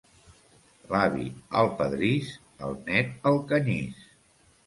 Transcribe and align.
L'avi, 0.93 1.25
al 1.59 1.67
pedrís; 1.81 2.33
el 2.69 2.75
nét, 2.89 3.13
al 3.33 3.39
canyís. 3.53 4.01